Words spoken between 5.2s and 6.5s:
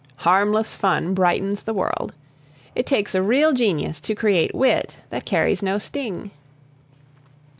carries no sting.